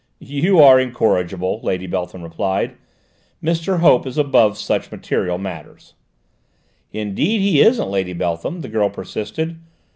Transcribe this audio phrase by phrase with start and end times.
[0.17, 2.75] "You are incorrigible," Lady Beltham replied.
[3.43, 3.81] "Mr.
[3.81, 5.93] Hope is above such material matters."
[6.91, 9.59] "Indeed he isn't, Lady Beltham," the girl persisted.